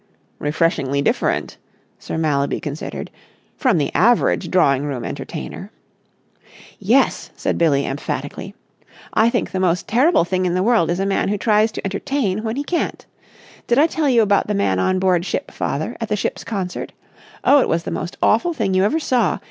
"Refreshingly 0.39 1.03
different," 1.03 1.57
Sir 1.99 2.17
Mallaby 2.17 2.59
considered, 2.59 3.11
"from 3.55 3.77
the 3.77 3.93
average 3.93 4.49
drawing 4.49 4.83
room 4.83 5.05
entertainer." 5.05 5.69
"Yes," 6.79 7.29
said 7.35 7.55
Billie 7.59 7.85
emphatically. 7.85 8.55
"I 9.13 9.29
think 9.29 9.51
the 9.51 9.59
most 9.59 9.87
terrible 9.87 10.25
thing 10.25 10.47
in 10.47 10.55
the 10.55 10.63
world 10.63 10.89
is 10.89 10.99
a 10.99 11.05
man 11.05 11.29
who 11.29 11.37
tries 11.37 11.71
to 11.73 11.85
entertain 11.85 12.41
when 12.43 12.55
he 12.55 12.63
can't. 12.63 13.05
Did 13.67 13.77
I 13.77 13.85
tell 13.85 14.09
you 14.09 14.23
about 14.23 14.47
the 14.47 14.55
man 14.55 14.79
on 14.79 14.97
board 14.97 15.23
ship, 15.23 15.51
father, 15.51 15.95
at 16.01 16.09
the 16.09 16.15
ship's 16.15 16.43
concert? 16.43 16.93
Oh, 17.43 17.59
it 17.61 17.69
was 17.69 17.83
the 17.83 17.91
most 17.91 18.17
awful 18.23 18.53
thing 18.53 18.73
you 18.73 18.83
ever 18.83 18.99
saw. 18.99 19.37